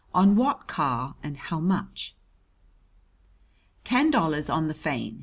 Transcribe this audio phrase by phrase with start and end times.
[0.15, 2.15] "On what car and how much?"
[3.83, 5.19] "Ten dollars on the Fein.